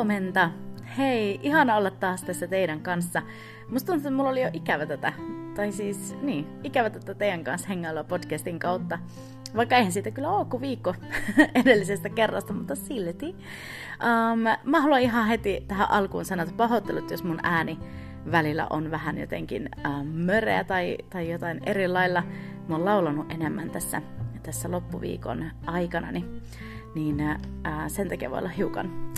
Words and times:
Huomenta! 0.00 0.50
Hei, 0.98 1.40
ihana 1.42 1.76
olla 1.76 1.90
taas 1.90 2.22
tässä 2.22 2.46
teidän 2.46 2.80
kanssa. 2.80 3.22
Musta 3.68 3.86
tuntuu, 3.86 4.08
että 4.08 4.10
mulla 4.10 4.30
oli 4.30 4.42
jo 4.42 4.50
ikävä 4.52 4.86
tätä, 4.86 5.12
tai 5.54 5.72
siis 5.72 6.16
niin, 6.22 6.46
ikävä 6.64 6.90
tätä 6.90 7.14
teidän 7.14 7.44
kanssa 7.44 7.68
hengailua 7.68 8.04
podcastin 8.04 8.58
kautta. 8.58 8.98
Vaikka 9.56 9.76
eihän 9.76 9.92
siitä 9.92 10.10
kyllä 10.10 10.30
ole 10.30 10.44
kuin 10.44 10.60
viikko 10.60 10.94
edellisestä 11.60 12.08
kerrasta, 12.08 12.52
mutta 12.52 12.74
silti. 12.74 13.26
Um, 13.26 14.40
mä 14.64 14.80
haluan 14.80 15.00
ihan 15.00 15.26
heti 15.26 15.64
tähän 15.68 15.90
alkuun 15.90 16.24
sanoa, 16.24 16.42
että 16.42 16.56
pahoittelut, 16.56 17.10
jos 17.10 17.24
mun 17.24 17.40
ääni 17.42 17.78
välillä 18.32 18.66
on 18.70 18.90
vähän 18.90 19.18
jotenkin 19.18 19.68
um, 19.88 20.06
möreä 20.06 20.64
tai, 20.64 20.98
tai 21.10 21.30
jotain 21.30 21.60
eri 21.66 21.88
lailla. 21.88 22.22
Mä 22.68 22.74
oon 22.74 22.84
laulanut 22.84 23.32
enemmän 23.32 23.70
tässä, 23.70 24.02
tässä 24.42 24.70
loppuviikon 24.70 25.50
aikana, 25.66 26.12
niin, 26.12 26.42
niin 26.94 27.16
uh, 27.20 27.88
sen 27.88 28.08
takia 28.08 28.30
voi 28.30 28.38
olla 28.38 28.48
hiukan 28.48 29.09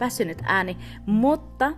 väsynyt 0.00 0.38
ääni, 0.44 0.76
mutta 1.06 1.72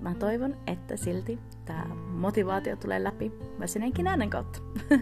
mä 0.00 0.14
toivon, 0.14 0.56
että 0.66 0.96
silti 0.96 1.38
tämä 1.64 1.84
motivaatio 2.12 2.76
tulee 2.76 3.04
läpi 3.04 3.32
väsyneenkin 3.60 4.06
äänen 4.06 4.30
kautta. 4.30 4.58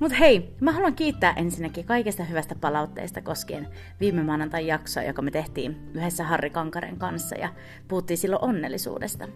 Mutta 0.00 0.16
hei, 0.16 0.54
mä 0.60 0.72
haluan 0.72 0.94
kiittää 0.94 1.32
ensinnäkin 1.36 1.84
kaikesta 1.84 2.24
hyvästä 2.24 2.54
palautteesta 2.54 3.22
koskien 3.22 3.68
viime 4.00 4.22
maanantai 4.22 4.66
jaksoa, 4.66 5.02
joka 5.02 5.22
me 5.22 5.30
tehtiin 5.30 5.90
yhdessä 5.94 6.24
Harri 6.24 6.50
Kankaren 6.50 6.96
kanssa 6.96 7.36
ja 7.36 7.48
puhuttiin 7.88 8.18
silloin 8.18 8.44
onnellisuudesta. 8.44 9.28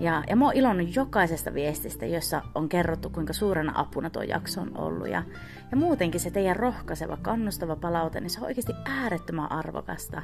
Ja, 0.00 0.24
ja 0.28 0.36
mä 0.36 0.44
oon 0.44 0.54
ilonnut 0.54 0.96
jokaisesta 0.96 1.54
viestistä, 1.54 2.06
jossa 2.06 2.42
on 2.54 2.68
kerrottu, 2.68 3.10
kuinka 3.10 3.32
suurena 3.32 3.72
apuna 3.74 4.10
tuo 4.10 4.22
jakso 4.22 4.60
on 4.60 4.78
ollut. 4.78 5.08
Ja, 5.08 5.22
ja 5.70 5.76
muutenkin 5.76 6.20
se 6.20 6.30
teidän 6.30 6.56
rohkaiseva, 6.56 7.16
kannustava 7.16 7.76
palaute, 7.76 8.20
niin 8.20 8.30
se 8.30 8.40
on 8.40 8.46
oikeasti 8.46 8.72
äärettömän 8.84 9.52
arvokasta. 9.52 10.22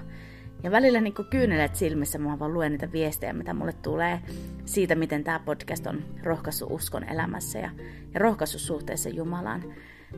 Ja 0.62 0.70
välillä 0.70 1.00
niin 1.00 1.14
kyynelet 1.30 1.77
silmissä, 1.77 2.19
mä 2.19 2.38
vaan 2.38 2.55
luen 2.55 2.72
niitä 2.72 2.92
viestejä, 2.92 3.33
mitä 3.33 3.55
mulle 3.55 3.72
tulee 3.72 4.20
siitä, 4.64 4.94
miten 4.94 5.24
tämä 5.24 5.38
podcast 5.38 5.86
on 5.86 6.02
rohkaissut 6.22 6.70
uskon 6.70 7.05
elämässä 7.05 7.58
ja, 7.58 7.70
ja 8.14 8.20
rohkaissut 8.20 8.61
suhteessa 8.61 9.08
Jumalaan. 9.08 9.64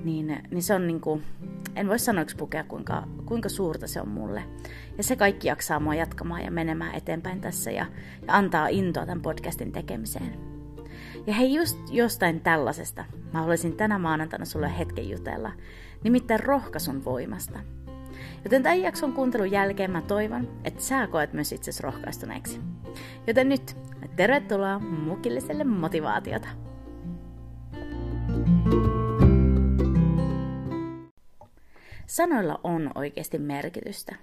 Niin, 0.04 0.42
niin 0.50 0.62
se 0.62 0.74
on 0.74 0.86
niin 0.86 1.00
kuin, 1.00 1.22
en 1.76 1.88
voi 1.88 1.98
sanoiksi 1.98 2.36
pukea, 2.36 2.64
kuinka, 2.64 3.08
kuinka 3.24 3.48
suurta 3.48 3.86
se 3.86 4.00
on 4.00 4.08
mulle. 4.08 4.42
Ja 4.96 5.02
se 5.02 5.16
kaikki 5.16 5.48
jaksaa 5.48 5.80
mua 5.80 5.94
jatkamaan 5.94 6.44
ja 6.44 6.50
menemään 6.50 6.94
eteenpäin 6.94 7.40
tässä 7.40 7.70
ja, 7.70 7.86
ja 8.26 8.34
antaa 8.36 8.68
intoa 8.68 9.06
tämän 9.06 9.22
podcastin 9.22 9.72
tekemiseen. 9.72 10.36
Ja 11.26 11.34
hei, 11.34 11.54
just 11.54 11.78
jostain 11.90 12.40
tällaisesta 12.40 13.04
mä 13.32 13.38
haluaisin 13.38 13.76
tänä 13.76 13.98
maanantaina 13.98 14.44
sulle 14.44 14.78
hetken 14.78 15.08
jutella, 15.08 15.52
nimittäin 16.04 16.40
rohkaisun 16.40 17.04
voimasta– 17.04 17.58
Joten 18.44 18.62
tämän 18.62 18.82
jakson 18.82 19.12
kuuntelun 19.12 19.50
jälkeen 19.50 19.90
mä 19.90 20.02
toivon, 20.02 20.60
että 20.64 20.82
sä 20.82 21.06
koet 21.06 21.32
myös 21.32 21.52
itsesi 21.52 21.82
rohkaistuneeksi. 21.82 22.60
Joten 23.26 23.48
nyt, 23.48 23.76
tervetuloa 24.16 24.78
mukilliselle 24.78 25.64
motivaatiota. 25.64 26.48
Sanoilla 32.06 32.60
on 32.64 32.90
oikeasti 32.94 33.38
merkitystä. 33.38 34.16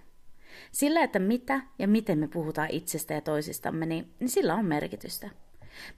Sillä, 0.71 1.03
että 1.03 1.19
mitä 1.19 1.61
ja 1.79 1.87
miten 1.87 2.19
me 2.19 2.27
puhutaan 2.27 2.69
itsestä 2.71 3.13
ja 3.13 3.21
toisistamme, 3.21 3.85
niin, 3.85 4.13
niin 4.19 4.29
sillä 4.29 4.55
on 4.55 4.65
merkitystä. 4.65 5.29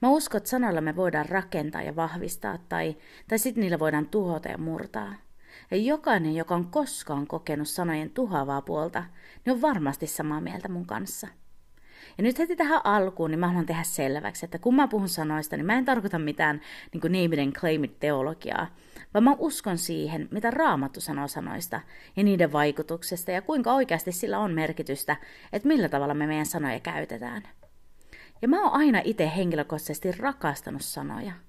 Mä 0.02 0.08
uskon, 0.08 0.38
että 0.38 0.50
sanoilla 0.50 0.80
me 0.80 0.96
voidaan 0.96 1.28
rakentaa 1.28 1.82
ja 1.82 1.96
vahvistaa, 1.96 2.58
tai, 2.68 2.96
tai 3.28 3.38
sitten 3.38 3.60
niillä 3.60 3.78
voidaan 3.78 4.08
tuhota 4.08 4.48
ja 4.48 4.58
murtaa. 4.58 5.14
Ja 5.70 5.76
jokainen, 5.76 6.34
joka 6.34 6.54
on 6.54 6.66
koskaan 6.66 7.26
kokenut 7.26 7.68
sanojen 7.68 8.10
tuhoavaa 8.10 8.62
puolta, 8.62 9.04
niin 9.44 9.54
on 9.54 9.62
varmasti 9.62 10.06
samaa 10.06 10.40
mieltä 10.40 10.68
mun 10.68 10.86
kanssa. 10.86 11.28
Ja 12.18 12.22
nyt 12.22 12.38
heti 12.38 12.56
tähän 12.56 12.80
alkuun, 12.84 13.30
niin 13.30 13.38
mä 13.38 13.46
haluan 13.46 13.66
tehdä 13.66 13.82
selväksi, 13.82 14.46
että 14.46 14.58
kun 14.58 14.74
mä 14.74 14.88
puhun 14.88 15.08
sanoista, 15.08 15.56
niin 15.56 15.66
mä 15.66 15.78
en 15.78 15.84
tarkoita 15.84 16.18
mitään 16.18 16.60
niin 16.92 17.00
kuin 17.00 17.12
name 17.12 17.24
it 17.24 17.38
and 17.38 17.52
claim 17.52 17.84
it 17.84 18.00
teologiaa, 18.00 18.66
vaan 19.14 19.24
mä 19.24 19.36
uskon 19.38 19.78
siihen, 19.78 20.28
mitä 20.30 20.50
Raamattu 20.50 21.00
sanoo 21.00 21.28
sanoista 21.28 21.80
ja 22.16 22.24
niiden 22.24 22.52
vaikutuksesta 22.52 23.30
ja 23.30 23.42
kuinka 23.42 23.74
oikeasti 23.74 24.12
sillä 24.12 24.38
on 24.38 24.52
merkitystä, 24.52 25.16
että 25.52 25.68
millä 25.68 25.88
tavalla 25.88 26.14
me 26.14 26.26
meidän 26.26 26.46
sanoja 26.46 26.80
käytetään. 26.80 27.42
Ja 28.42 28.48
mä 28.48 28.62
oon 28.62 28.72
aina 28.72 29.00
itse 29.04 29.32
henkilökohtaisesti 29.36 30.12
rakastanut 30.12 30.82
sanoja– 30.82 31.32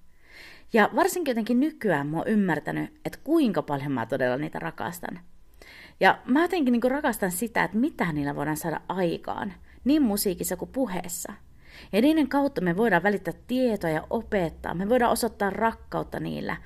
ja 0.73 0.89
varsinkin 0.95 1.31
jotenkin 1.31 1.59
nykyään 1.59 2.07
mä 2.07 2.17
oon 2.17 2.28
ymmärtänyt, 2.28 2.94
että 3.05 3.19
kuinka 3.23 3.61
paljon 3.61 3.91
mä 3.91 4.05
todella 4.05 4.38
niitä 4.38 4.59
rakastan. 4.59 5.19
Ja 6.00 6.19
mä 6.25 6.41
jotenkin 6.41 6.72
niin 6.72 6.91
rakastan 6.91 7.31
sitä, 7.31 7.63
että 7.63 7.78
mitä 7.78 8.11
niillä 8.11 8.35
voidaan 8.35 8.57
saada 8.57 8.81
aikaan, 8.88 9.53
niin 9.83 10.01
musiikissa 10.01 10.57
kuin 10.57 10.72
puheessa. 10.72 11.33
Ja 11.91 12.01
niiden 12.01 12.29
kautta 12.29 12.61
me 12.61 12.78
voidaan 12.78 13.03
välittää 13.03 13.33
tietoa 13.47 13.89
ja 13.89 14.07
opettaa, 14.09 14.73
me 14.73 14.89
voidaan 14.89 15.11
osoittaa 15.11 15.50
rakkautta 15.50 16.19
niillä. 16.19 16.57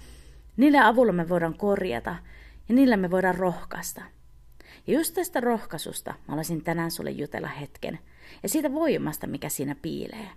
Niillä 0.58 0.88
avulla 0.88 1.14
me 1.14 1.30
voidaan 1.30 1.58
korjata 1.58 2.16
ja 2.70 2.76
niillä 2.76 2.98
me 2.98 3.12
voidaan 3.12 3.36
rohkaista. 3.36 4.02
Ja 4.88 4.94
just 4.94 5.14
tästä 5.14 5.40
rohkaisusta 5.40 6.12
mä 6.12 6.18
haluaisin 6.28 6.64
tänään 6.64 6.92
sulle 6.92 7.12
jutella 7.12 7.48
hetken 7.48 8.00
ja 8.44 8.50
siitä 8.50 8.74
voimasta, 8.74 9.28
mikä 9.28 9.50
siinä 9.50 9.76
piilee. 9.82 10.30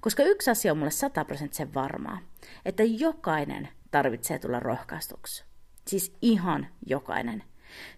Koska 0.00 0.22
yksi 0.22 0.50
asia 0.50 0.72
on 0.72 0.78
mulle 0.78 0.90
sataprosenttisen 0.90 1.74
varmaa, 1.74 2.18
että 2.64 2.82
jokainen 2.82 3.68
tarvitsee 3.90 4.38
tulla 4.38 4.60
rohkaistuksi. 4.60 5.44
Siis 5.86 6.16
ihan 6.22 6.66
jokainen. 6.86 7.42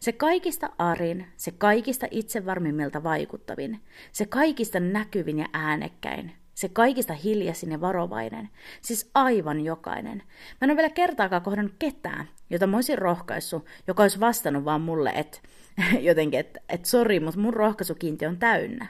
Se 0.01 0.13
kaikista 0.13 0.71
arin, 0.79 1.27
se 1.37 1.51
kaikista 1.51 2.07
itsevarmimmilta 2.11 3.03
vaikuttavin, 3.03 3.81
se 4.13 4.27
kaikista 4.27 4.81
näkyvin 4.81 5.39
ja 5.39 5.47
äänekkäin, 5.53 6.33
se 6.55 6.69
kaikista 6.69 7.15
hiljaisin 7.15 7.73
ja 7.73 7.81
varovainen, 7.81 8.49
siis 8.81 9.11
aivan 9.15 9.61
jokainen. 9.61 10.19
Mä 10.19 10.59
en 10.63 10.71
ole 10.71 10.77
vielä 10.77 10.91
kertaakaan 10.91 11.43
kohdannut 11.43 11.75
ketään, 11.79 12.29
jota 12.51 12.67
mä 12.67 12.77
olisin 12.77 12.99
rohkaissut, 12.99 13.67
joka 13.87 14.03
olisi 14.03 14.21
vastannut 14.21 14.65
vaan 14.65 14.81
mulle, 14.81 15.13
että 15.15 15.39
jotenkin, 16.01 16.41
että 16.41 16.61
et 16.69 16.85
sori, 16.85 17.21
mutta 17.21 17.41
mun 17.41 17.55
rohkaisukiinti 17.55 18.27
on 18.27 18.39
täynnä. 18.39 18.87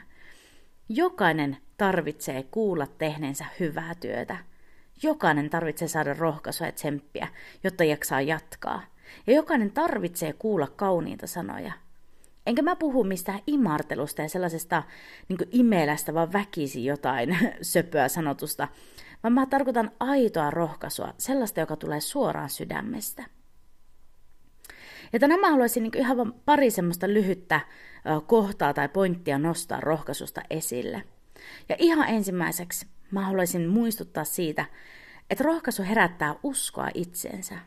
Jokainen 0.89 1.57
tarvitsee 1.77 2.43
kuulla 2.43 2.87
tehneensä 2.87 3.45
hyvää 3.59 3.95
työtä. 3.99 4.37
Jokainen 5.03 5.49
tarvitsee 5.49 5.87
saada 5.87 6.13
rohkaisua 6.13 6.67
ja 6.67 6.71
tsemppiä, 6.71 7.27
jotta 7.63 7.83
jaksaa 7.83 8.21
jatkaa. 8.21 8.81
Ja 9.27 9.33
jokainen 9.33 9.71
tarvitsee 9.71 10.33
kuulla 10.33 10.67
kauniita 10.67 11.27
sanoja. 11.27 11.73
Enkä 12.45 12.61
mä 12.61 12.75
puhu 12.75 13.03
mistään 13.03 13.39
imartelusta 13.47 14.21
ja 14.21 14.29
sellaisesta 14.29 14.83
niin 15.29 15.49
imelästä, 15.51 16.13
vaan 16.13 16.33
väkisi 16.33 16.85
jotain 16.85 17.37
söpöä 17.61 18.07
sanotusta, 18.07 18.67
vaan 19.23 19.33
mä 19.33 19.45
tarkoitan 19.45 19.91
aitoa 19.99 20.51
rohkaisua, 20.51 21.13
sellaista, 21.17 21.59
joka 21.59 21.75
tulee 21.75 22.01
suoraan 22.01 22.49
sydämestä. 22.49 23.25
Ja 25.13 25.19
tänään 25.19 25.39
mä 25.39 25.49
haluaisin 25.49 25.83
niin 25.83 25.97
ihan 25.97 26.33
pari 26.45 26.71
semmoista 26.71 27.07
lyhyttä 27.07 27.59
kohtaa 28.27 28.73
tai 28.73 28.89
pointtia 28.89 29.37
nostaa 29.37 29.79
rohkaisusta 29.79 30.41
esille. 30.49 31.03
Ja 31.69 31.75
ihan 31.79 32.09
ensimmäiseksi 32.09 32.87
mä 33.15 33.25
haluaisin 33.25 33.67
muistuttaa 33.67 34.23
siitä, 34.23 34.65
että 35.29 35.43
rohkaisu 35.43 35.83
herättää 35.83 36.35
uskoa 36.43 36.89
itseensä. 36.93 37.57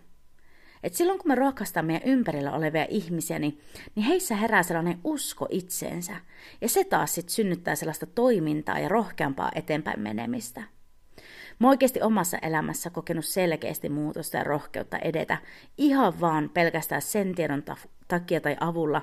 Et 0.83 0.95
silloin 0.95 1.19
kun 1.19 1.29
me 1.29 1.35
rohkaistaan 1.35 1.87
meidän 1.87 2.09
ympärillä 2.09 2.53
olevia 2.53 2.87
ihmisiä, 2.89 3.39
niin, 3.39 3.61
niin 3.95 4.07
heissä 4.07 4.37
herää 4.37 4.63
sellainen 4.63 4.99
usko 5.05 5.47
itseensä. 5.51 6.17
Ja 6.61 6.69
se 6.69 6.85
taas 6.85 7.15
sitten 7.15 7.35
synnyttää 7.35 7.75
sellaista 7.75 8.07
toimintaa 8.07 8.79
ja 8.79 8.89
rohkeampaa 8.89 9.51
eteenpäin 9.55 10.01
menemistä. 10.01 10.63
Mä 11.59 11.69
oikeasti 11.69 12.03
omassa 12.03 12.39
elämässä 12.39 12.91
kokenut 12.91 13.25
selkeästi 13.25 13.89
muutosta 13.89 14.37
ja 14.37 14.45
rohkeutta 14.45 14.99
edetä 14.99 15.39
ihan 15.79 16.21
vaan 16.21 16.51
pelkästään 16.55 17.03
sen 17.03 17.35
tiedon 17.35 17.63
takia 18.09 18.41
tai 18.41 18.57
avulla, 18.61 19.03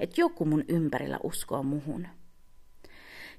että 0.00 0.20
joku 0.20 0.44
mun 0.44 0.64
ympärillä 0.68 1.18
uskoo 1.22 1.62
muhun. 1.62 2.06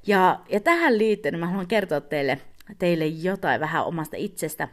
Ja, 0.07 0.39
ja 0.49 0.59
tähän 0.59 0.97
liittyen 0.97 1.39
mä 1.39 1.47
haluan 1.47 1.67
kertoa 1.67 2.01
teille, 2.01 2.41
teille 2.79 3.05
jotain 3.05 3.61
vähän 3.61 3.85
omasta 3.85 4.17
itsestä. 4.17 4.67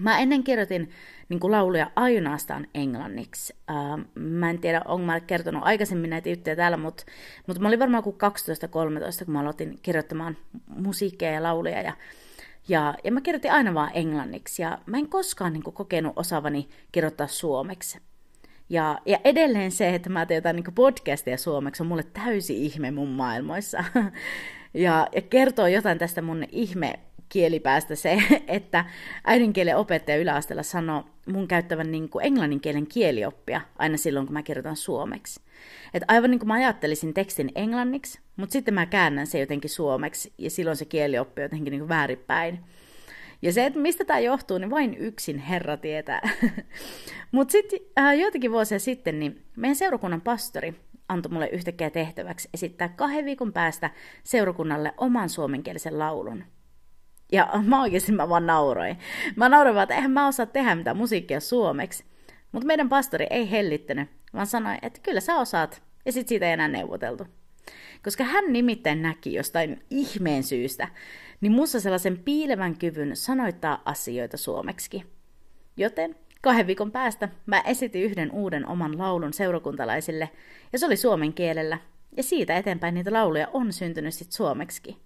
Mä 0.00 0.18
ennen 0.18 0.44
kirjoitin 0.44 0.90
niin 1.28 1.40
kuin 1.40 1.50
lauluja 1.50 1.90
ainoastaan 1.96 2.66
englanniksi. 2.74 3.56
Uh, 3.70 4.04
mä 4.14 4.50
en 4.50 4.58
tiedä, 4.58 4.82
onko 4.84 5.06
mä 5.06 5.20
kertonut 5.20 5.62
aikaisemmin 5.64 6.10
näitä 6.10 6.28
juttuja 6.28 6.56
täällä, 6.56 6.76
mutta, 6.76 7.04
mutta 7.46 7.62
mä 7.62 7.68
olin 7.68 7.78
varmaan 7.78 8.02
kuin 8.02 8.16
12-13, 9.22 9.24
kun 9.24 9.34
mä 9.34 9.40
aloitin 9.40 9.78
kirjoittamaan 9.82 10.36
musiikkia 10.66 11.30
ja 11.30 11.42
lauluja. 11.42 11.82
Ja, 11.82 11.92
ja, 12.68 12.94
ja 13.04 13.12
mä 13.12 13.20
kirjoitin 13.20 13.52
aina 13.52 13.74
vaan 13.74 13.90
englanniksi. 13.94 14.62
Ja 14.62 14.78
mä 14.86 14.98
en 14.98 15.08
koskaan 15.08 15.52
niin 15.52 15.62
kuin, 15.62 15.74
kokenut 15.74 16.12
osaavani 16.16 16.68
kirjoittaa 16.92 17.26
suomeksi. 17.26 17.98
Ja, 18.70 18.98
ja 19.06 19.18
edelleen 19.24 19.70
se, 19.70 19.94
että 19.94 20.10
mä 20.10 20.26
teen 20.26 20.36
jotain 20.36 20.56
niin 20.56 20.74
podcastia 20.74 21.36
suomeksi, 21.36 21.82
on 21.82 21.86
mulle 21.86 22.04
täysi 22.12 22.64
ihme 22.64 22.90
mun 22.90 23.08
maailmoissa. 23.08 23.84
ja, 24.74 25.06
ja 25.14 25.22
kertoo 25.22 25.66
jotain 25.66 25.98
tästä 25.98 26.22
mun 26.22 26.44
ihme 26.52 26.98
kielipäästä 27.28 27.94
se, 27.94 28.22
että 28.48 28.84
äidinkielen 29.24 29.76
opettaja 29.76 30.18
yläasteella 30.18 30.62
sanoi 30.62 31.02
mun 31.26 31.48
käyttävän 31.48 31.90
niin 31.90 32.08
kuin 32.08 32.26
englanninkielen 32.26 32.86
kielioppia 32.86 33.60
aina 33.78 33.96
silloin, 33.96 34.26
kun 34.26 34.32
mä 34.32 34.42
kirjoitan 34.42 34.76
suomeksi. 34.76 35.40
Et 35.94 36.02
aivan 36.08 36.30
niin 36.30 36.38
kuin 36.38 36.48
mä 36.48 36.54
ajattelisin 36.54 37.14
tekstin 37.14 37.52
englanniksi, 37.54 38.20
mutta 38.36 38.52
sitten 38.52 38.74
mä 38.74 38.86
käännän 38.86 39.26
se 39.26 39.40
jotenkin 39.40 39.70
suomeksi, 39.70 40.32
ja 40.38 40.50
silloin 40.50 40.76
se 40.76 40.84
kielioppi 40.84 41.40
on 41.40 41.44
jotenkin 41.44 41.70
niin 41.70 41.88
väärinpäin. 41.88 42.60
Ja 43.42 43.52
se, 43.52 43.66
että 43.66 43.80
mistä 43.80 44.04
tämä 44.04 44.18
johtuu, 44.18 44.58
niin 44.58 44.70
vain 44.70 44.94
yksin 44.94 45.38
Herra 45.38 45.76
tietää. 45.76 46.28
mutta 47.32 47.52
sitten 47.52 47.80
äh, 47.98 48.18
joitakin 48.18 48.52
vuosia 48.52 48.78
sitten, 48.78 49.20
niin 49.20 49.44
meidän 49.56 49.76
seurakunnan 49.76 50.20
pastori 50.20 50.74
antoi 51.08 51.32
mulle 51.32 51.48
yhtäkkiä 51.48 51.90
tehtäväksi 51.90 52.48
esittää 52.54 52.88
kahden 52.88 53.24
viikon 53.24 53.52
päästä 53.52 53.90
seurakunnalle 54.24 54.94
oman 54.96 55.28
suomenkielisen 55.28 55.98
laulun– 55.98 56.44
ja 57.32 57.48
mä 57.66 57.82
oikeasti 57.82 58.12
mä 58.12 58.28
vaan 58.28 58.46
nauroin. 58.46 58.98
Mä 59.36 59.48
nauroin 59.48 59.74
vaan, 59.74 59.82
että 59.82 59.94
eihän 59.94 60.10
mä 60.10 60.26
osaa 60.26 60.46
tehdä 60.46 60.74
mitään 60.74 60.96
musiikkia 60.96 61.40
suomeksi. 61.40 62.04
Mutta 62.52 62.66
meidän 62.66 62.88
pastori 62.88 63.26
ei 63.30 63.50
hellittänyt, 63.50 64.08
vaan 64.34 64.46
sanoi, 64.46 64.76
että 64.82 65.00
kyllä 65.02 65.20
sä 65.20 65.36
osaat. 65.36 65.82
Ja 66.06 66.12
sit 66.12 66.28
siitä 66.28 66.46
ei 66.46 66.52
enää 66.52 66.68
neuvoteltu. 66.68 67.26
Koska 68.04 68.24
hän 68.24 68.52
nimittäin 68.52 69.02
näki 69.02 69.34
jostain 69.34 69.82
ihmeen 69.90 70.42
syystä, 70.42 70.88
niin 71.40 71.52
mussa 71.52 71.80
sellaisen 71.80 72.18
piilevän 72.18 72.76
kyvyn 72.76 73.16
sanoittaa 73.16 73.82
asioita 73.84 74.36
suomeksi. 74.36 75.02
Joten 75.76 76.16
kahden 76.40 76.66
viikon 76.66 76.92
päästä 76.92 77.28
mä 77.46 77.60
esitin 77.60 78.02
yhden 78.02 78.32
uuden 78.32 78.66
oman 78.66 78.98
laulun 78.98 79.32
seurakuntalaisille, 79.32 80.30
ja 80.72 80.78
se 80.78 80.86
oli 80.86 80.96
suomen 80.96 81.32
kielellä. 81.32 81.78
Ja 82.16 82.22
siitä 82.22 82.56
eteenpäin 82.56 82.94
niitä 82.94 83.12
lauluja 83.12 83.48
on 83.52 83.72
syntynyt 83.72 84.14
sitten 84.14 84.36
suomeksi. 84.36 84.96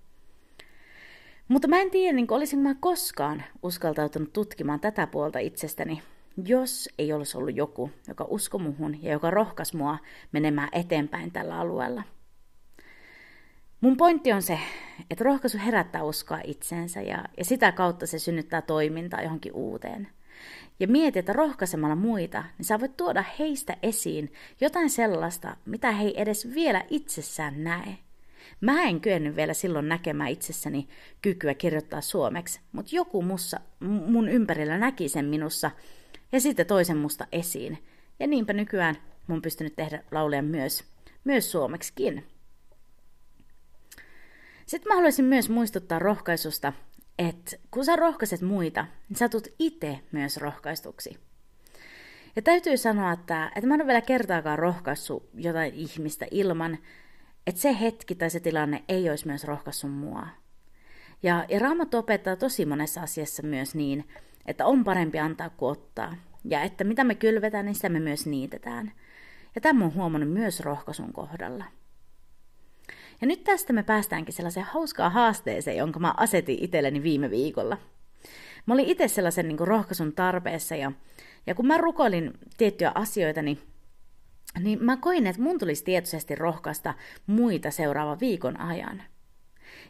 Mutta 1.49 1.69
mä 1.69 1.81
en 1.81 1.91
tiedä, 1.91 2.13
niin 2.13 2.27
olisin 2.31 2.59
mä 2.59 2.75
koskaan 2.81 3.43
uskaltautunut 3.63 4.33
tutkimaan 4.33 4.81
tätä 4.81 5.07
puolta 5.07 5.39
itsestäni, 5.39 6.03
jos 6.45 6.89
ei 6.99 7.13
olisi 7.13 7.39
ollut 7.39 7.57
joku, 7.57 7.91
joka 8.09 8.27
usko 8.29 8.59
muhun 8.59 9.03
ja 9.03 9.13
joka 9.13 9.31
rohkas 9.31 9.75
mua 9.75 9.99
menemään 10.33 10.69
eteenpäin 10.73 11.33
tällä 11.33 11.59
alueella. 11.59 12.03
Mun 13.85 13.97
pointti 13.97 14.33
on 14.33 14.43
se, 14.43 14.59
että 15.11 15.25
rohkaisu 15.25 15.59
herättää 15.59 16.03
uskoa 16.05 16.41
itseensä 16.45 17.01
ja, 17.01 17.25
ja 17.39 17.45
sitä 17.45 17.73
kautta 17.73 18.07
se 18.07 18.19
synnyttää 18.19 18.63
toimintaa 18.63 19.23
johonkin 19.23 19.53
uuteen. 19.53 20.09
Ja 20.81 20.89
mieti, 20.89 21.19
että 21.19 21.33
rohkaisemalla 21.33 21.97
muita, 21.97 22.45
niin 22.59 22.67
sä 22.67 22.81
voit 22.81 22.97
tuoda 22.97 23.25
heistä 23.39 23.77
esiin 23.83 24.33
jotain 24.61 24.91
sellaista, 24.91 25.57
mitä 25.65 25.93
he 25.93 26.05
ei 26.05 26.21
edes 26.21 26.55
vielä 26.55 26.85
itsessään 26.91 27.65
näe. 27.65 27.99
Mä 28.61 28.83
en 28.83 29.01
kyennyt 29.01 29.37
vielä 29.37 29.55
silloin 29.55 29.89
näkemään 29.89 30.31
itsessäni 30.31 30.89
kykyä 31.23 31.55
kirjoittaa 31.55 32.01
suomeksi, 32.01 32.61
mutta 32.73 32.97
joku 32.97 33.23
mussa, 33.23 33.61
mun 33.81 34.29
ympärillä 34.29 34.79
näki 34.79 35.09
sen 35.09 35.25
minussa 35.25 35.71
ja 36.33 36.41
sitten 36.41 36.67
toisen 36.67 36.97
musta 36.97 37.27
esiin. 37.33 37.79
Ja 38.21 38.27
niinpä 38.27 38.53
nykyään 38.53 38.97
mun 39.27 39.43
pystynyt 39.43 39.77
tehdä 39.77 40.03
lauleja 40.11 40.43
myös, 40.43 40.85
myös 41.25 41.53
suomeksikin. 41.53 42.34
Sitten 44.67 44.91
mä 44.91 44.95
haluaisin 44.95 45.25
myös 45.25 45.51
muistuttaa 45.51 45.99
rohkaisusta, 45.99 46.73
että 47.19 47.57
kun 47.71 47.85
sä 47.85 47.97
rohkaiset 47.97 48.41
muita, 48.41 48.87
niin 49.09 49.17
sä 49.17 49.29
tulet 49.29 49.55
itse 49.59 50.01
myös 50.13 50.37
rohkaistuksi. 50.37 51.19
Ja 52.37 52.43
täytyy 52.43 52.77
sanoa, 52.77 53.13
että, 53.13 53.53
että 53.57 53.67
mä 53.67 53.75
en 53.75 53.81
ole 53.81 53.87
vielä 53.87 54.01
kertaakaan 54.01 54.59
rohkaissut 54.59 55.29
jotain 55.35 55.75
ihmistä 55.75 56.27
ilman, 56.31 56.79
että 57.47 57.61
se 57.61 57.81
hetki 57.81 58.15
tai 58.15 58.31
se 58.31 58.41
tilanne 58.41 58.85
ei 58.89 59.11
olisi 59.11 59.27
myös 59.27 59.45
rohkaissut 59.45 59.93
mua. 59.93 60.27
Ja, 61.23 61.45
ja 61.49 61.59
Raamattu 61.59 61.97
opettaa 61.97 62.37
tosi 62.37 62.67
monessa 62.67 63.03
asiassa 63.03 63.43
myös 63.43 63.75
niin, 63.75 64.09
että 64.47 64.67
on 64.67 64.85
parempi 64.85 65.19
antaa 65.19 65.51
kuin 65.51 65.73
ottaa. 65.73 66.15
Ja 66.45 66.63
että 66.63 66.85
mitä 66.85 67.05
me 67.05 67.15
kylvetään, 67.15 67.65
niin 67.65 67.75
sitä 67.75 67.89
me 67.89 68.01
myös 68.01 68.27
niitetään. 68.27 68.93
Ja 69.55 69.61
tämä 69.61 69.85
on 69.85 69.95
huomannut 69.95 70.33
myös 70.33 70.61
rohkaisun 70.61 71.13
kohdalla. 71.13 71.65
Ja 73.25 73.29
nyt 73.29 73.45
tästä 73.45 73.73
me 73.73 73.83
päästäänkin 73.83 74.35
sellaiseen 74.35 74.67
hauskaan 74.67 75.13
haasteeseen, 75.13 75.77
jonka 75.77 76.01
mä 76.01 76.15
asetin 76.17 76.59
itselleni 76.61 77.03
viime 77.03 77.31
viikolla. 77.31 77.79
Mä 78.67 78.75
olin 78.75 78.85
itse 78.85 79.09
sellaisen 79.09 79.49
niin 79.49 79.59
rohkaisun 79.59 80.13
tarpeessa 80.13 80.77
ja, 80.77 80.93
ja 81.47 81.55
kun 81.55 81.67
mä 81.67 81.79
rukoilin 81.79 82.33
tiettyjä 82.57 82.93
asioita, 82.95 83.43
niin 83.43 83.59
niin 84.61 84.85
mä 84.85 84.97
koin, 84.97 85.27
että 85.27 85.43
mun 85.43 85.59
tulisi 85.59 85.85
tietoisesti 85.85 86.35
rohkaista 86.35 86.95
muita 87.27 87.71
seuraavan 87.71 88.21
viikon 88.21 88.61
ajan. 88.61 89.03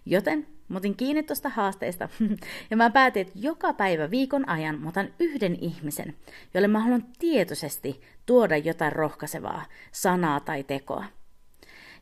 Joten 0.07 0.47
mä 0.69 0.79
otin 0.79 0.97
kiinni 0.97 1.23
tuosta 1.23 1.49
haasteesta 1.49 2.09
ja 2.71 2.77
mä 2.77 2.91
päätin, 2.91 3.21
että 3.21 3.39
joka 3.39 3.73
päivä 3.73 4.11
viikon 4.11 4.49
ajan 4.49 4.81
mä 4.81 4.89
otan 4.89 5.09
yhden 5.21 5.59
ihmisen, 5.61 6.17
jolle 6.55 6.69
mä 6.69 6.81
haluan 6.81 7.07
tietoisesti 7.19 8.01
tuoda 8.27 8.57
jotain 8.57 8.93
rohkaisevaa 8.93 9.65
sanaa 9.93 10.41
tai 10.41 10.65
tekoa. 10.65 11.05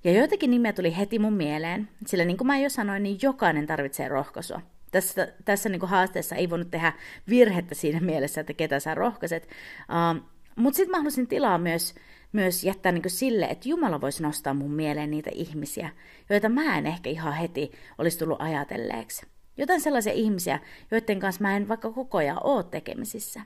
Ja 0.04 0.12
joitakin 0.12 0.50
nimiä 0.50 0.72
tuli 0.72 0.96
heti 0.96 1.18
mun 1.18 1.32
mieleen, 1.32 1.88
sillä 2.06 2.24
niin 2.24 2.36
kuin 2.36 2.46
mä 2.46 2.58
jo 2.58 2.70
sanoin, 2.70 3.02
niin 3.02 3.18
jokainen 3.22 3.66
tarvitsee 3.66 4.08
rohkaisua. 4.08 4.60
Tässä, 4.90 5.32
tässä 5.44 5.68
niin 5.68 5.80
kuin 5.80 5.90
haasteessa 5.90 6.36
ei 6.36 6.50
voinut 6.50 6.70
tehdä 6.70 6.92
virhettä 7.28 7.74
siinä 7.74 8.00
mielessä, 8.00 8.40
että 8.40 8.52
ketä 8.52 8.80
sä 8.80 8.94
rohkaiset. 8.94 9.48
Uh, 9.80 10.22
Mutta 10.56 10.76
sitten 10.76 10.90
mä 10.90 10.98
halusin 10.98 11.26
tilaa 11.26 11.58
myös 11.58 11.94
myös 12.32 12.64
jättää 12.64 12.92
niin 12.92 13.02
sille, 13.06 13.46
että 13.46 13.68
Jumala 13.68 14.00
voisi 14.00 14.22
nostaa 14.22 14.54
mun 14.54 14.70
mieleen 14.70 15.10
niitä 15.10 15.30
ihmisiä, 15.34 15.90
joita 16.30 16.48
mä 16.48 16.78
en 16.78 16.86
ehkä 16.86 17.10
ihan 17.10 17.32
heti 17.32 17.72
olisi 17.98 18.18
tullut 18.18 18.40
ajatelleeksi. 18.40 19.26
Jotain 19.56 19.80
sellaisia 19.80 20.12
ihmisiä, 20.12 20.60
joiden 20.90 21.20
kanssa 21.20 21.42
mä 21.42 21.56
en 21.56 21.68
vaikka 21.68 21.90
koko 21.90 22.18
ajan 22.18 22.44
ole 22.44 22.64
tekemisissä. 22.64 23.40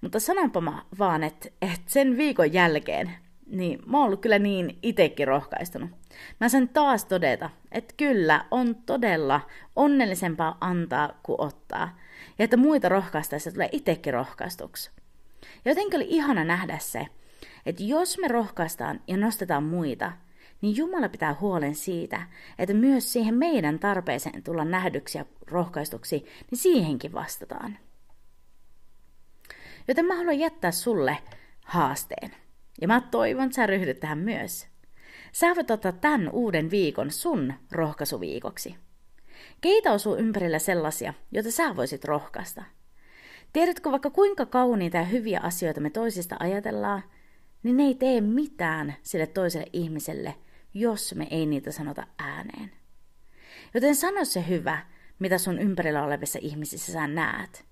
Mutta 0.00 0.20
sanonpa 0.20 0.60
mä 0.60 0.82
vaan, 0.98 1.22
että, 1.22 1.48
että 1.62 1.80
sen 1.86 2.16
viikon 2.16 2.52
jälkeen, 2.52 3.10
niin 3.46 3.82
mä 3.86 3.98
oon 3.98 4.06
ollut 4.06 4.20
kyllä 4.20 4.38
niin 4.38 4.78
itekin 4.82 5.28
rohkaistunut. 5.28 5.90
Mä 6.40 6.48
sen 6.48 6.68
taas 6.68 7.04
todeta, 7.04 7.50
että 7.72 7.94
kyllä 7.96 8.44
on 8.50 8.74
todella 8.74 9.40
onnellisempaa 9.76 10.56
antaa 10.60 11.20
kuin 11.22 11.40
ottaa. 11.40 11.98
Ja 12.38 12.44
että 12.44 12.56
muita 12.56 12.88
rohkaistaessa 12.88 13.52
tulee 13.52 13.68
itekin 13.72 14.14
rohkaistuksi. 14.14 14.90
Jotenkin 15.64 15.96
oli 15.96 16.06
ihana 16.08 16.44
nähdä 16.44 16.78
se, 16.78 17.06
että 17.66 17.82
jos 17.82 18.18
me 18.18 18.28
rohkaistaan 18.28 19.00
ja 19.06 19.16
nostetaan 19.16 19.64
muita, 19.64 20.12
niin 20.60 20.76
Jumala 20.76 21.08
pitää 21.08 21.36
huolen 21.40 21.74
siitä, 21.74 22.22
että 22.58 22.74
myös 22.74 23.12
siihen 23.12 23.34
meidän 23.34 23.78
tarpeeseen 23.78 24.42
tulla 24.42 24.64
nähdyksi 24.64 25.18
ja 25.18 25.24
rohkaistuksi, 25.46 26.26
niin 26.50 26.58
siihenkin 26.58 27.12
vastataan. 27.12 27.78
Joten 29.88 30.04
mä 30.04 30.16
haluan 30.16 30.38
jättää 30.38 30.70
sulle 30.70 31.18
haasteen. 31.64 32.41
Ja 32.82 32.88
mä 32.88 33.00
toivon, 33.00 33.44
että 33.44 33.56
sä 33.56 33.66
ryhdyt 33.66 34.00
tähän 34.00 34.18
myös. 34.18 34.66
Sä 35.32 35.46
voit 35.56 35.70
ottaa 35.70 35.92
tämän 35.92 36.30
uuden 36.32 36.70
viikon 36.70 37.10
sun 37.10 37.54
rohkaisuviikoksi. 37.70 38.76
Keitä 39.60 39.92
on 39.92 40.00
sun 40.00 40.18
ympärillä 40.18 40.58
sellaisia, 40.58 41.14
joita 41.32 41.50
sä 41.50 41.76
voisit 41.76 42.04
rohkaista? 42.04 42.64
Tiedätkö 43.52 43.90
vaikka 43.90 44.10
kuinka 44.10 44.46
kauniita 44.46 44.96
ja 44.96 45.04
hyviä 45.04 45.40
asioita 45.40 45.80
me 45.80 45.90
toisista 45.90 46.36
ajatellaan, 46.40 47.02
niin 47.62 47.76
ne 47.76 47.82
ei 47.82 47.94
tee 47.94 48.20
mitään 48.20 48.94
sille 49.02 49.26
toiselle 49.26 49.66
ihmiselle, 49.72 50.34
jos 50.74 51.14
me 51.14 51.26
ei 51.30 51.46
niitä 51.46 51.72
sanota 51.72 52.06
ääneen. 52.18 52.70
Joten 53.74 53.96
sano 53.96 54.24
se 54.24 54.44
hyvä, 54.48 54.78
mitä 55.18 55.38
sun 55.38 55.58
ympärillä 55.58 56.02
olevissa 56.02 56.38
ihmisissä 56.42 56.92
sä 56.92 57.06
näet. 57.06 57.64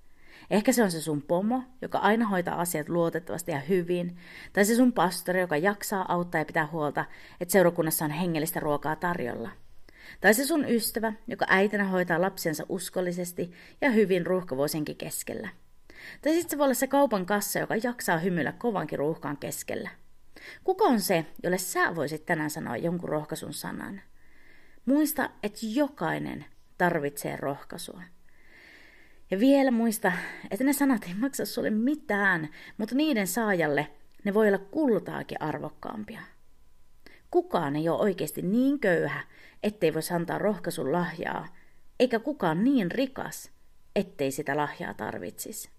Ehkä 0.50 0.72
se 0.72 0.82
on 0.82 0.90
se 0.90 1.00
sun 1.00 1.22
pomo, 1.22 1.62
joka 1.82 1.98
aina 1.98 2.26
hoitaa 2.26 2.60
asiat 2.60 2.88
luotettavasti 2.88 3.52
ja 3.52 3.60
hyvin, 3.60 4.16
tai 4.52 4.64
se 4.64 4.76
sun 4.76 4.92
pastori, 4.92 5.40
joka 5.40 5.56
jaksaa 5.56 6.12
auttaa 6.12 6.40
ja 6.40 6.44
pitää 6.44 6.68
huolta, 6.72 7.04
että 7.40 7.52
seurakunnassa 7.52 8.04
on 8.04 8.10
hengellistä 8.10 8.60
ruokaa 8.60 8.96
tarjolla. 8.96 9.50
Tai 10.20 10.34
se 10.34 10.46
sun 10.46 10.68
ystävä, 10.68 11.12
joka 11.26 11.46
äitinä 11.48 11.84
hoitaa 11.84 12.20
lapsensa 12.20 12.66
uskollisesti 12.68 13.52
ja 13.80 13.90
hyvin 13.90 14.26
ruuhkavuosinkin 14.26 14.96
keskellä. 14.96 15.48
Tai 16.22 16.32
sitten 16.32 16.50
se 16.50 16.58
voi 16.58 16.64
olla 16.64 16.74
se 16.74 16.86
kaupan 16.86 17.26
kassa, 17.26 17.58
joka 17.58 17.76
jaksaa 17.82 18.18
hymyillä 18.18 18.52
kovankin 18.52 18.98
ruuhkaan 18.98 19.36
keskellä. 19.36 19.90
Kuka 20.64 20.84
on 20.84 21.00
se, 21.00 21.26
jolle 21.42 21.58
sä 21.58 21.96
voisit 21.96 22.26
tänään 22.26 22.50
sanoa 22.50 22.76
jonkun 22.76 23.08
rohkaisun 23.08 23.54
sanan? 23.54 24.00
Muista, 24.86 25.30
että 25.42 25.58
jokainen 25.62 26.44
tarvitsee 26.78 27.36
rohkaisua. 27.36 28.02
Ja 29.30 29.40
vielä 29.40 29.70
muista, 29.70 30.12
että 30.50 30.64
ne 30.64 30.72
sanat 30.72 31.04
ei 31.04 31.14
maksa 31.14 31.46
sulle 31.46 31.70
mitään, 31.70 32.48
mutta 32.78 32.94
niiden 32.94 33.26
saajalle 33.26 33.90
ne 34.24 34.34
voi 34.34 34.48
olla 34.48 34.58
kultaakin 34.58 35.42
arvokkaampia. 35.42 36.20
Kukaan 37.30 37.76
ei 37.76 37.88
ole 37.88 38.00
oikeasti 38.00 38.42
niin 38.42 38.80
köyhä, 38.80 39.20
ettei 39.62 39.94
voisi 39.94 40.14
antaa 40.14 40.38
rohkaisun 40.38 40.92
lahjaa, 40.92 41.48
eikä 42.00 42.18
kukaan 42.18 42.64
niin 42.64 42.90
rikas, 42.90 43.50
ettei 43.96 44.30
sitä 44.30 44.56
lahjaa 44.56 44.94
tarvitsisi. 44.94 45.70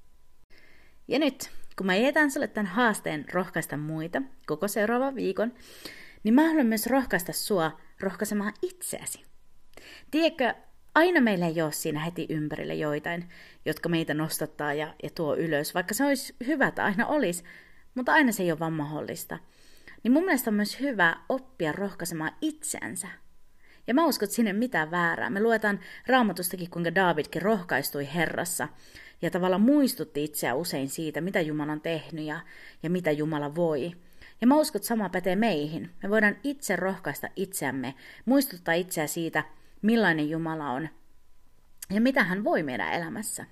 Ja 1.07 1.19
nyt, 1.19 1.49
kun 1.77 1.85
mä 1.85 1.95
jätän 1.95 2.31
sulle 2.31 2.47
tämän 2.47 2.71
haasteen 2.71 3.25
rohkaista 3.33 3.77
muita 3.77 4.21
koko 4.45 4.67
seuraavan 4.67 5.15
viikon, 5.15 5.53
niin 6.23 6.33
mä 6.33 6.47
haluan 6.47 6.67
myös 6.67 6.87
rohkaista 6.87 7.33
sua 7.33 7.79
rohkaisemaan 7.99 8.53
itseäsi. 8.61 9.25
Tiedätkö, 10.11 10.53
aina 10.95 11.21
meillä 11.21 11.47
ei 11.47 11.61
ole 11.61 11.71
siinä 11.71 11.99
heti 11.99 12.25
ympärille 12.29 12.75
joitain, 12.75 13.29
jotka 13.65 13.89
meitä 13.89 14.13
nostattaa 14.13 14.73
ja, 14.73 14.93
ja 15.03 15.09
tuo 15.15 15.35
ylös, 15.35 15.75
vaikka 15.75 15.93
se 15.93 16.05
olisi 16.05 16.35
hyvä, 16.47 16.67
että 16.67 16.83
aina 16.83 17.07
olisi, 17.07 17.43
mutta 17.95 18.13
aina 18.13 18.31
se 18.31 18.43
ei 18.43 18.51
ole 18.51 18.59
vaan 18.59 18.73
mahdollista. 18.73 19.39
Niin 20.03 20.11
mun 20.11 20.25
mielestä 20.25 20.49
on 20.49 20.55
myös 20.55 20.79
hyvä 20.79 21.17
oppia 21.29 21.71
rohkaisemaan 21.71 22.31
itseänsä. 22.41 23.07
Ja 23.87 23.93
mä 23.93 24.05
uskon, 24.05 24.25
että 24.25 24.35
sinne 24.35 24.53
mitään 24.53 24.91
väärää. 24.91 25.29
Me 25.29 25.41
luetaan 25.41 25.79
raamatustakin, 26.07 26.69
kuinka 26.69 26.95
Davidkin 26.95 27.41
rohkaistui 27.41 28.07
Herrassa 28.15 28.67
ja 29.21 29.31
tavallaan 29.31 29.61
muistutti 29.61 30.23
itseä 30.23 30.55
usein 30.55 30.89
siitä, 30.89 31.21
mitä 31.21 31.41
Jumala 31.41 31.71
on 31.71 31.81
tehnyt 31.81 32.25
ja, 32.25 32.39
ja 32.83 32.89
mitä 32.89 33.11
Jumala 33.11 33.55
voi. 33.55 33.91
Ja 34.41 34.47
mä 34.47 34.55
uskon, 34.55 34.79
että 34.79 34.87
sama 34.87 35.09
pätee 35.09 35.35
meihin. 35.35 35.89
Me 36.03 36.09
voidaan 36.09 36.37
itse 36.43 36.75
rohkaista 36.75 37.27
itseämme, 37.35 37.93
muistuttaa 38.25 38.73
itseä 38.73 39.07
siitä, 39.07 39.43
millainen 39.81 40.29
Jumala 40.29 40.71
on 40.71 40.89
ja 41.89 42.01
mitä 42.01 42.23
hän 42.23 42.43
voi 42.43 42.63
meidän 42.63 42.93
elämässä. 42.93 43.45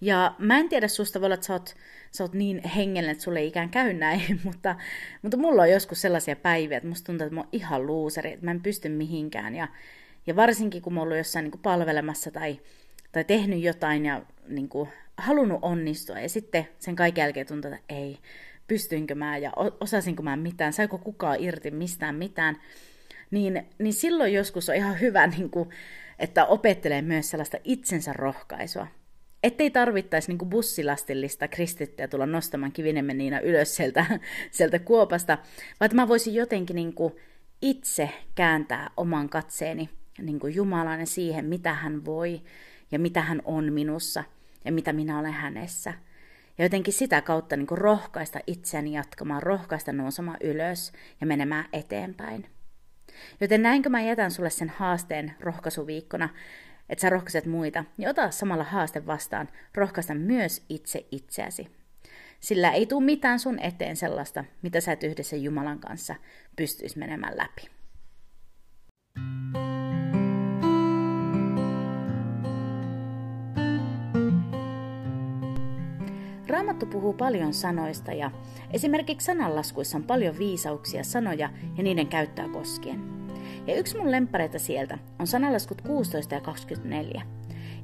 Ja 0.00 0.34
mä 0.38 0.58
en 0.58 0.68
tiedä 0.68 0.88
susta, 0.88 1.20
voi 1.20 1.26
olla, 1.26 1.34
että 1.34 1.46
sä 1.46 1.52
oot, 1.52 1.76
sä 2.10 2.24
oot 2.24 2.32
niin 2.32 2.68
hengellinen, 2.68 3.12
että 3.12 3.24
sulle 3.24 3.38
ei 3.38 3.46
ikään 3.46 3.70
käy 3.70 3.92
näin, 3.92 4.40
mutta, 4.44 4.76
mutta 5.22 5.36
mulla 5.36 5.62
on 5.62 5.70
joskus 5.70 6.00
sellaisia 6.00 6.36
päiviä, 6.36 6.76
että 6.76 6.88
musta 6.88 7.06
tuntuu, 7.06 7.26
että 7.26 7.34
mä 7.34 7.40
oon 7.40 7.48
ihan 7.52 7.86
luuseri, 7.86 8.32
että 8.32 8.44
mä 8.44 8.50
en 8.50 8.62
pysty 8.62 8.88
mihinkään. 8.88 9.54
Ja, 9.54 9.68
ja 10.26 10.36
varsinkin 10.36 10.82
kun 10.82 10.94
mä 10.94 11.00
oon 11.00 11.06
ollut 11.06 11.18
jossain 11.18 11.42
niin 11.42 11.50
kuin 11.50 11.62
palvelemassa 11.62 12.30
tai, 12.30 12.60
tai 13.12 13.24
tehnyt 13.24 13.62
jotain 13.62 14.06
ja 14.06 14.22
niin 14.48 14.68
kuin, 14.68 14.88
halunnut 15.16 15.58
onnistua, 15.62 16.20
ja 16.20 16.28
sitten 16.28 16.68
sen 16.78 16.96
kaiken 16.96 17.22
jälkeen 17.22 17.46
tuntuu, 17.46 17.70
että 17.70 17.94
ei, 17.94 18.18
pystyinkö 18.68 19.14
mä 19.14 19.38
ja 19.38 19.52
osasinko 19.80 20.22
mä 20.22 20.36
mitään, 20.36 20.72
saiko 20.72 20.98
kukaan 20.98 21.40
irti 21.40 21.70
mistään 21.70 22.14
mitään, 22.14 22.56
niin, 23.30 23.66
niin 23.78 23.94
silloin 23.94 24.32
joskus 24.32 24.68
on 24.68 24.74
ihan 24.74 25.00
hyvä, 25.00 25.26
niin 25.26 25.50
kuin, 25.50 25.68
että 26.18 26.44
opettelee 26.44 27.02
myös 27.02 27.30
sellaista 27.30 27.58
itsensä 27.64 28.12
rohkaisua. 28.12 28.86
Ettei 29.42 29.70
tarvittaisi 29.70 30.32
niin 30.32 30.48
bussilastillista 30.48 31.48
kristittyä 31.48 32.08
tulla 32.08 32.26
nostamaan 32.26 32.72
kivinemen 32.72 33.18
niinä 33.18 33.38
ylös 33.38 33.76
sieltä, 33.76 34.06
sieltä 34.50 34.78
kuopasta, 34.78 35.38
vaan 35.80 35.86
että 35.86 35.96
mä 35.96 36.08
voisin 36.08 36.34
jotenkin 36.34 36.76
niin 36.76 36.92
kuin 36.92 37.14
itse 37.62 38.10
kääntää 38.34 38.90
oman 38.96 39.28
katseeni 39.28 39.90
niin 40.22 40.40
kuin 40.40 40.54
Jumalan 40.54 41.00
ja 41.00 41.06
siihen, 41.06 41.44
mitä 41.44 41.74
hän 41.74 42.04
voi 42.04 42.40
ja 42.92 42.98
mitä 42.98 43.20
hän 43.20 43.42
on 43.44 43.72
minussa 43.72 44.24
ja 44.64 44.72
mitä 44.72 44.92
minä 44.92 45.18
olen 45.18 45.32
hänessä. 45.32 45.94
Ja 46.58 46.64
jotenkin 46.64 46.94
sitä 46.94 47.20
kautta 47.20 47.56
niin 47.56 47.66
kuin 47.66 47.78
rohkaista 47.78 48.40
itseäni 48.46 48.92
jatkamaan, 48.92 49.42
rohkaista 49.42 49.92
nousemaan 49.92 50.36
ylös 50.40 50.92
ja 51.20 51.26
menemään 51.26 51.68
eteenpäin. 51.72 52.46
Joten 53.40 53.62
näinkö 53.62 53.88
mä 53.88 54.00
jätän 54.00 54.30
sulle 54.30 54.50
sen 54.50 54.68
haasteen 54.68 55.34
rohkaisuviikkona, 55.40 56.28
että 56.88 57.02
sä 57.02 57.10
rohkaiset 57.10 57.46
muita, 57.46 57.84
niin 57.96 58.08
ota 58.08 58.30
samalla 58.30 58.64
haaste 58.64 59.06
vastaan, 59.06 59.48
rohkaista 59.74 60.14
myös 60.14 60.64
itse 60.68 61.06
itseäsi. 61.10 61.68
Sillä 62.40 62.70
ei 62.70 62.86
tule 62.86 63.04
mitään 63.04 63.38
sun 63.38 63.58
eteen 63.58 63.96
sellaista, 63.96 64.44
mitä 64.62 64.80
sä 64.80 64.92
et 64.92 65.02
yhdessä 65.02 65.36
Jumalan 65.36 65.78
kanssa 65.78 66.14
pystyis 66.56 66.96
menemään 66.96 67.36
läpi. 67.36 67.76
Raamattu 76.48 76.86
puhuu 76.86 77.12
paljon 77.12 77.54
sanoista 77.54 78.12
ja 78.12 78.30
esimerkiksi 78.70 79.24
sananlaskuissa 79.24 79.96
on 79.96 80.04
paljon 80.04 80.38
viisauksia 80.38 81.04
sanoja 81.04 81.50
ja 81.76 81.82
niiden 81.82 82.06
käyttöä 82.06 82.48
koskien. 82.48 83.26
Ja 83.66 83.76
yksi 83.76 83.96
mun 83.96 84.10
lempareita 84.10 84.58
sieltä 84.58 84.98
on 85.18 85.26
sananlaskut 85.26 85.80
16 85.80 86.34
ja 86.34 86.40
24. 86.40 87.22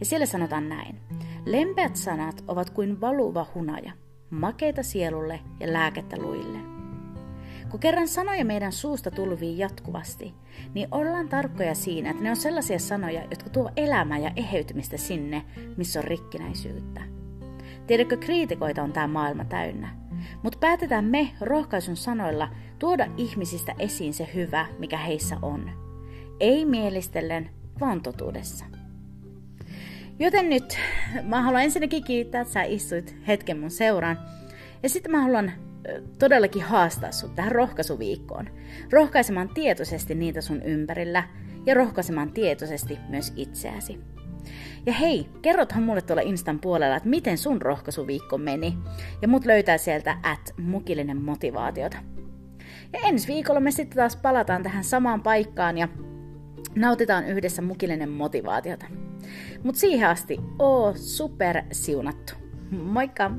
Ja 0.00 0.07
siellä 0.07 0.26
sanotaan 0.26 0.69
näin. 0.69 1.00
Lempeät 1.47 1.97
sanat 1.97 2.45
ovat 2.49 2.71
kuin 2.71 3.00
valuva 3.00 3.47
hunaja, 3.54 3.92
makeita 4.31 4.83
sielulle 4.83 5.40
ja 5.61 5.73
lääkettä 5.73 6.16
luille. 6.19 6.59
Kun 7.71 7.81
kerran 7.81 8.09
sanoja 8.09 8.45
meidän 8.45 8.73
suusta 8.73 9.11
tulvii 9.11 9.59
jatkuvasti, 9.59 10.35
niin 10.75 10.88
ollaan 10.90 11.28
tarkkoja 11.28 11.75
siinä, 11.75 12.11
että 12.11 12.23
ne 12.23 12.31
on 12.31 12.37
sellaisia 12.37 12.78
sanoja, 12.78 13.23
jotka 13.31 13.50
tuo 13.50 13.71
elämää 13.76 14.19
ja 14.19 14.33
eheytymistä 14.37 14.97
sinne, 14.97 15.45
missä 15.76 16.00
on 16.00 16.04
rikkinäisyyttä. 16.04 17.22
Tiedätkö, 17.87 18.17
kriitikoita 18.17 18.83
on 18.83 18.93
tämä 18.93 19.07
maailma 19.07 19.45
täynnä. 19.45 19.97
Mutta 20.43 20.59
päätetään 20.59 21.05
me 21.05 21.29
rohkaisun 21.41 21.97
sanoilla 21.97 22.49
tuoda 22.79 23.07
ihmisistä 23.17 23.75
esiin 23.79 24.15
se 24.15 24.29
hyvä, 24.35 24.67
mikä 24.79 24.97
heissä 24.97 25.37
on. 25.43 25.71
Ei 26.41 26.65
mielistellen, 26.65 27.51
vaan 27.81 28.03
totuudessa. 28.03 28.65
Joten 30.19 30.49
nyt 30.49 30.79
mä 31.23 31.43
haluan 31.43 31.62
ensinnäkin 31.62 32.05
kiittää, 32.05 32.41
että 32.41 32.53
sä 32.53 32.62
istuit 32.62 33.17
hetken 33.27 33.59
mun 33.59 33.71
seuraan. 33.71 34.19
Ja 34.83 34.89
sitten 34.89 35.12
mä 35.12 35.23
haluan 35.23 35.53
todellakin 36.19 36.62
haastaa 36.62 37.12
sut 37.12 37.35
tähän 37.35 37.53
rohkaisuviikkoon. 37.53 38.51
Rohkaisemaan 38.93 39.49
tietoisesti 39.49 40.15
niitä 40.15 40.41
sun 40.41 40.62
ympärillä 40.62 41.29
ja 41.67 41.75
rohkaisemaan 41.75 42.33
tietoisesti 42.33 42.99
myös 43.09 43.33
itseäsi. 43.37 44.01
Ja 44.87 44.93
hei, 44.93 45.29
kerrothan 45.43 45.83
mulle 45.83 46.03
tuolla 46.03 46.23
Instan 46.23 46.59
puolella, 46.59 46.97
että 46.97 47.09
miten 47.09 47.39
sun 47.39 47.63
rohkaisuviikko 47.63 48.39
meni. 48.39 48.79
Ja 49.23 49.29
mut 49.29 49.47
löytää 49.47 49.79
sieltä 49.79 50.17
at 50.23 50.55
mukillinen 50.59 51.23
motivaatiota. 51.23 51.97
Ja 52.93 52.99
ensi 53.05 53.29
viikolla 53.29 53.61
me 53.61 53.71
sitten 53.71 53.97
taas 53.97 54.17
palataan 54.17 54.63
tähän 54.63 54.85
samaan 54.85 55.23
paikkaan 55.23 55.79
ja 55.79 55.89
nautitaan 56.75 57.27
yhdessä 57.27 57.63
mukillinen 57.63 58.09
motivaatiota. 58.09 58.87
Mut 59.63 59.77
siihen 59.77 60.09
asti, 60.09 60.41
oo 60.59 60.95
super 60.97 61.63
siunattu. 61.73 62.33
Moikka! 62.71 63.31